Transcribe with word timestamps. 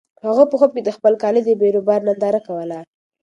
هغه 0.25 0.43
په 0.49 0.55
خوب 0.59 0.71
کې 0.75 0.81
د 0.85 0.89
خپل 0.97 1.13
کلي 1.23 1.41
د 1.43 1.49
بیروبار 1.61 1.99
ننداره 2.07 2.39
کوله. 2.47 2.79